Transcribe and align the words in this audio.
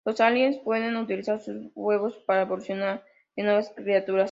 Los 0.03 0.19
aliens 0.19 0.57
pueden 0.63 0.95
utilizar 0.95 1.39
sus 1.39 1.67
huevos 1.75 2.15
para 2.25 2.41
evolucionar 2.41 3.05
en 3.35 3.45
nuevas 3.45 3.71
criaturas. 3.75 4.19